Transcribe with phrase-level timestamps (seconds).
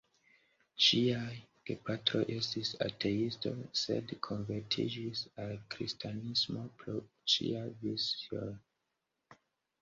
[0.83, 1.33] Ŝiaj
[1.69, 6.97] gepatroj estis ateistoj, sed konvertiĝis al kristanismo pro
[7.35, 8.51] ŝiaj vizioj.